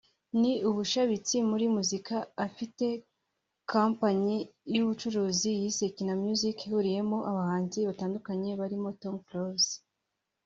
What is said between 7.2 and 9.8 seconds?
abahanzi batandukanye barimo Tom Close